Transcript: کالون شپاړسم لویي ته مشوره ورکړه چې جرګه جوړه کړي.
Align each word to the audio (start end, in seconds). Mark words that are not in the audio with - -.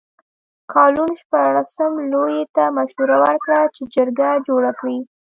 کالون 0.73 1.11
شپاړسم 1.21 1.91
لویي 2.11 2.43
ته 2.55 2.63
مشوره 2.77 3.15
ورکړه 3.23 3.59
چې 3.75 3.81
جرګه 3.93 4.29
جوړه 4.47 4.71
کړي. 4.79 4.97